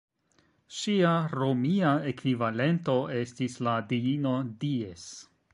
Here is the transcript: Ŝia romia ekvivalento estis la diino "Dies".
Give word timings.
Ŝia 0.77 1.11
romia 1.41 1.91
ekvivalento 2.13 2.97
estis 3.21 3.61
la 3.69 3.77
diino 3.93 4.37
"Dies". 4.65 5.09